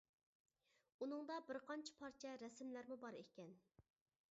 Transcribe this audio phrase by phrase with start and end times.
[1.03, 3.57] ئۇنىڭدا بىر قانچە پارچە رەسىملەرمۇ بار ئىكەن.